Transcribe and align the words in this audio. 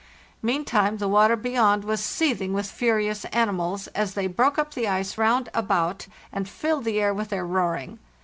Meantime 0.41 0.97
the 0.97 1.07
water 1.07 1.35
beyond 1.35 1.83
was 1.83 2.03
seething 2.03 2.53
with 2.53 2.65
furicus 2.71 3.23
animals, 3.25 3.85
as 3.89 4.15
they 4.15 4.25
broke 4.25 4.57
up 4.57 4.73
the 4.73 4.87
ice 4.87 5.15
round 5.15 5.47
about 5.53 6.07
and 6.33 6.49
filled 6.49 6.85
the 6.85 6.99
air 6.99 7.13
with 7.13 7.29
their 7.29 7.45
roaring. 7.45 7.99